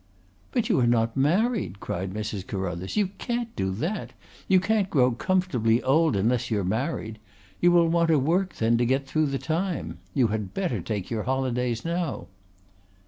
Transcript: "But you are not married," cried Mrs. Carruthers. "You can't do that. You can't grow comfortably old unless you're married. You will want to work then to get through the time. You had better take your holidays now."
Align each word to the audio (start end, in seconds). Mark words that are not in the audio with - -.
"But 0.51 0.67
you 0.67 0.79
are 0.79 0.87
not 0.87 1.15
married," 1.15 1.79
cried 1.79 2.09
Mrs. 2.11 2.47
Carruthers. 2.47 2.97
"You 2.97 3.05
can't 3.19 3.55
do 3.55 3.69
that. 3.73 4.13
You 4.47 4.59
can't 4.59 4.89
grow 4.89 5.11
comfortably 5.11 5.79
old 5.83 6.15
unless 6.15 6.49
you're 6.49 6.63
married. 6.63 7.19
You 7.59 7.71
will 7.71 7.87
want 7.87 8.07
to 8.07 8.17
work 8.17 8.55
then 8.55 8.79
to 8.79 8.85
get 8.87 9.05
through 9.05 9.27
the 9.27 9.37
time. 9.37 9.99
You 10.15 10.29
had 10.29 10.55
better 10.55 10.81
take 10.81 11.11
your 11.11 11.21
holidays 11.29 11.85
now." 11.85 12.25